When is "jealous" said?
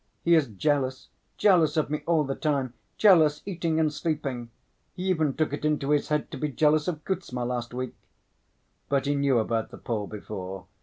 0.47-1.09, 1.37-1.77, 2.97-3.43, 6.49-6.87